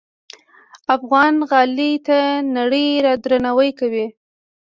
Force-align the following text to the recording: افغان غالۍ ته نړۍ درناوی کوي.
افغان 0.95 1.35
غالۍ 1.49 1.93
ته 2.07 2.17
نړۍ 2.57 2.87
درناوی 3.23 3.69
کوي. 3.79 4.05